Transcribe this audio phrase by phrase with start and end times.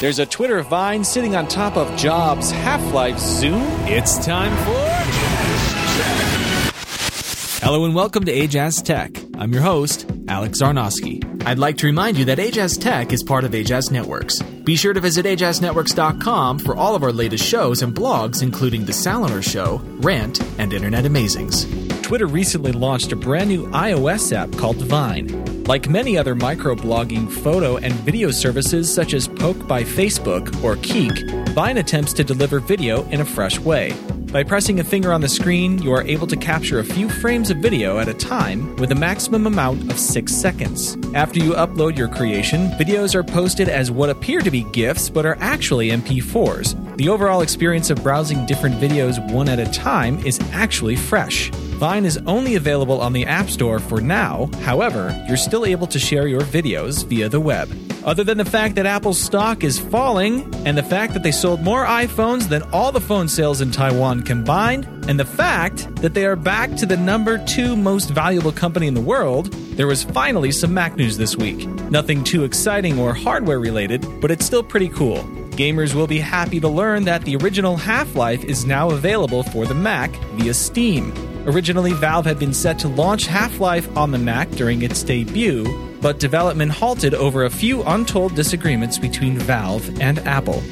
[0.00, 3.86] There's a Twitter Vine sitting on top of Jobs' Half Life Zune.
[3.86, 4.80] It's time for.
[7.62, 9.14] Hello and welcome to Ajaz Tech.
[9.36, 11.44] I'm your host, Alex Zarnowski.
[11.44, 14.40] I'd like to remind you that Ajaz Tech is part of Ajaz Networks.
[14.40, 18.94] Be sure to visit ajaznetworks.com for all of our latest shows and blogs, including The
[18.94, 21.89] Salinger Show, Rant, and Internet Amazings.
[22.10, 25.62] Twitter recently launched a brand new iOS app called Vine.
[25.66, 31.14] Like many other microblogging photo and video services such as Poke by Facebook or Keek,
[31.50, 33.92] Vine attempts to deliver video in a fresh way.
[34.32, 37.48] By pressing a finger on the screen, you are able to capture a few frames
[37.48, 40.96] of video at a time with a maximum amount of 6 seconds.
[41.14, 45.24] After you upload your creation, videos are posted as what appear to be GIFs but
[45.24, 46.96] are actually MP4s.
[46.96, 51.52] The overall experience of browsing different videos one at a time is actually fresh.
[51.80, 55.98] Vine is only available on the App Store for now, however, you're still able to
[55.98, 57.74] share your videos via the web.
[58.04, 61.62] Other than the fact that Apple's stock is falling, and the fact that they sold
[61.62, 66.26] more iPhones than all the phone sales in Taiwan combined, and the fact that they
[66.26, 70.52] are back to the number two most valuable company in the world, there was finally
[70.52, 71.66] some Mac news this week.
[71.90, 75.24] Nothing too exciting or hardware related, but it's still pretty cool.
[75.52, 79.64] Gamers will be happy to learn that the original Half Life is now available for
[79.64, 81.29] the Mac via Steam.
[81.46, 85.64] Originally, Valve had been set to launch Half Life on the Mac during its debut,
[86.00, 90.62] but development halted over a few untold disagreements between Valve and Apple.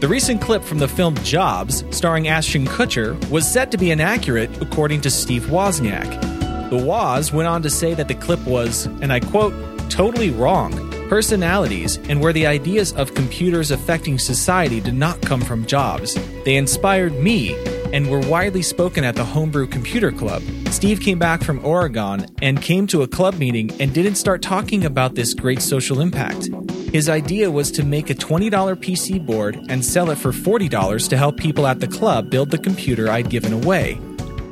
[0.00, 4.62] The recent clip from the film Jobs, starring Ashton Kutcher, was said to be inaccurate
[4.62, 6.70] according to Steve Wozniak.
[6.70, 9.54] The Woz went on to say that the clip was, and I quote,
[9.90, 10.72] totally wrong.
[11.08, 16.14] Personalities and where the ideas of computers affecting society did not come from Jobs.
[16.44, 17.54] They inspired me
[17.96, 20.42] and were widely spoken at the Homebrew Computer Club.
[20.68, 24.84] Steve came back from Oregon and came to a club meeting and didn't start talking
[24.84, 26.50] about this great social impact.
[26.92, 31.16] His idea was to make a $20 PC board and sell it for $40 to
[31.16, 33.98] help people at the club build the computer I'd given away.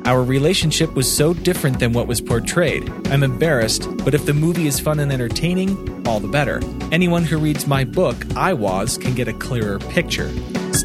[0.05, 2.91] Our relationship was so different than what was portrayed.
[3.09, 6.61] I'm embarrassed, but if the movie is fun and entertaining, all the better.
[6.91, 10.31] Anyone who reads my book, iWoz, can get a clearer picture.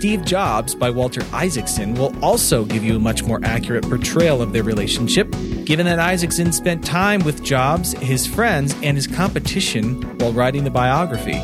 [0.00, 4.54] Steve Jobs by Walter Isaacson will also give you a much more accurate portrayal of
[4.54, 5.30] their relationship,
[5.66, 10.70] given that Isaacson spent time with Jobs, his friends, and his competition while writing the
[10.70, 11.36] biography.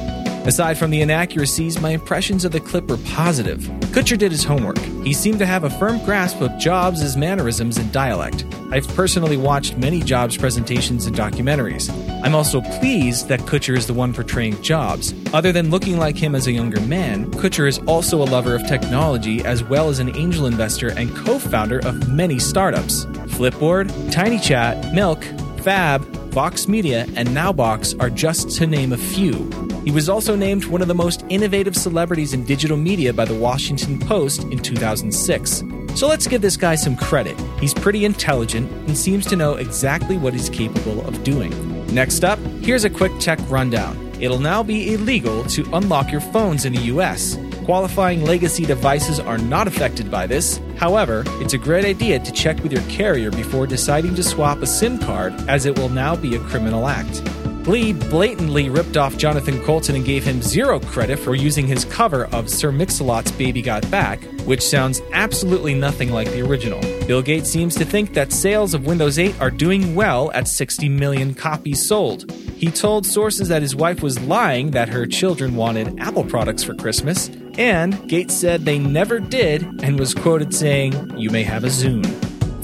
[0.47, 3.61] Aside from the inaccuracies, my impressions of the clip were positive.
[3.93, 4.79] Kutcher did his homework.
[5.05, 8.47] He seemed to have a firm grasp of Jobs' mannerisms and dialect.
[8.71, 11.91] I've personally watched many Jobs presentations and documentaries.
[12.27, 15.15] I'm also pleased that Kutcher is the one portraying Jobs.
[15.33, 18.67] Other than looking like him as a younger man, Kutcher is also a lover of
[18.67, 23.05] technology as well as an angel investor and co founder of many startups.
[23.37, 25.23] Flipboard, TinyChat, Milk,
[25.63, 26.01] Fab,
[26.33, 29.49] Vox Media, and Nowbox are just to name a few.
[29.85, 33.39] He was also named one of the most innovative celebrities in digital media by the
[33.39, 35.63] Washington Post in 2006.
[35.95, 37.39] So let's give this guy some credit.
[37.61, 41.76] He's pretty intelligent and seems to know exactly what he's capable of doing.
[41.93, 43.97] Next up, here's a quick tech rundown.
[44.21, 47.39] It'll now be illegal to unlock your phones in the US.
[47.65, 50.61] Qualifying legacy devices are not affected by this.
[50.77, 54.67] However, it's a great idea to check with your carrier before deciding to swap a
[54.67, 57.25] SIM card, as it will now be a criminal act.
[57.65, 62.27] Glee blatantly ripped off Jonathan Coulton and gave him zero credit for using his cover
[62.27, 66.81] of Sir Mix-a-Lot's Baby Got Back, which sounds absolutely nothing like the original.
[67.07, 70.89] Bill Gates seems to think that sales of Windows 8 are doing well at 60
[70.89, 72.33] million copies sold.
[72.33, 76.75] He told sources that his wife was lying that her children wanted Apple products for
[76.75, 81.69] Christmas, and Gates said they never did and was quoted saying, You may have a
[81.69, 82.07] Zune.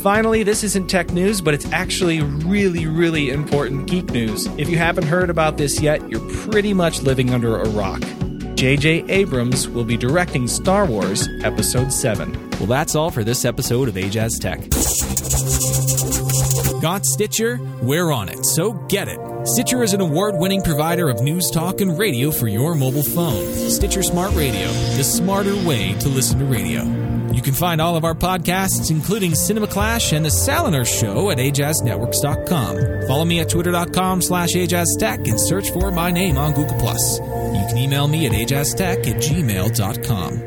[0.01, 4.47] Finally, this isn't tech news, but it's actually really, really important geek news.
[4.59, 8.03] If you haven't heard about this yet, you're pretty much living under a rock.
[8.57, 9.05] J.J.
[9.09, 12.52] Abrams will be directing Star Wars Episode 7.
[12.63, 14.61] Well, that's all for this episode of Ajaz Tech.
[16.81, 17.59] Got Stitcher?
[17.83, 19.19] We're on it, so get it.
[19.49, 23.53] Stitcher is an award winning provider of news talk and radio for your mobile phone.
[23.69, 26.85] Stitcher Smart Radio, the smarter way to listen to radio.
[27.33, 31.39] You can find all of our podcasts, including Cinema Clash and The Salinger Show, at
[31.39, 33.09] ajaznetworks.com.
[33.09, 36.77] Follow me at twitter.com slash ajaztech and search for my name on Google+.
[36.79, 40.42] You can email me at ajaztech at gmail.com.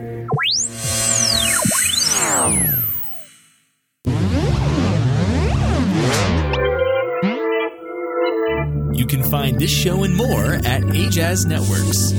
[9.17, 12.12] can find this show and more at Ajaz Networks.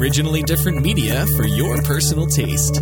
[0.00, 2.80] Originally different media for your personal taste.